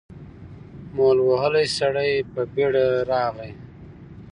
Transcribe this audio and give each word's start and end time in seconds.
مول 0.95 1.17
وهلی 1.29 1.65
سړی 1.77 2.11
په 2.33 2.41
بېړه 2.53 2.85
راغی. 3.11 3.51